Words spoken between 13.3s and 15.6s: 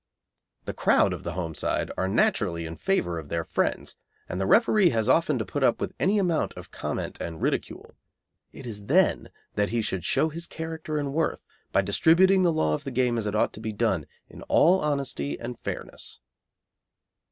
ought to be done in all honesty and